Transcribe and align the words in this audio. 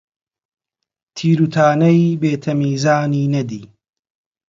تیر 1.15 1.39
و 1.45 1.47
تانەی 1.55 2.17
بێ 2.21 2.33
تەمیزانی 2.43 3.31
نەدی، 3.33 3.63